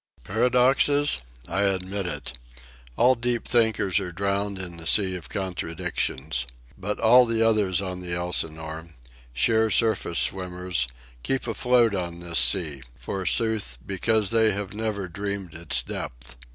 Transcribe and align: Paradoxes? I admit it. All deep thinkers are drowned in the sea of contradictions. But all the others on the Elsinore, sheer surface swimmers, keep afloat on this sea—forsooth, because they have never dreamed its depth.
Paradoxes? 0.23 1.21
I 1.47 1.61
admit 1.61 2.07
it. 2.07 2.35
All 2.97 3.13
deep 3.13 3.47
thinkers 3.47 3.99
are 3.99 4.11
drowned 4.11 4.57
in 4.57 4.77
the 4.77 4.87
sea 4.87 5.13
of 5.13 5.29
contradictions. 5.29 6.47
But 6.75 6.99
all 6.99 7.27
the 7.27 7.43
others 7.43 7.83
on 7.83 8.01
the 8.01 8.15
Elsinore, 8.15 8.87
sheer 9.31 9.69
surface 9.69 10.17
swimmers, 10.17 10.87
keep 11.21 11.45
afloat 11.45 11.93
on 11.93 12.19
this 12.19 12.39
sea—forsooth, 12.39 13.77
because 13.85 14.31
they 14.31 14.53
have 14.53 14.73
never 14.73 15.07
dreamed 15.07 15.53
its 15.53 15.83
depth. 15.83 16.35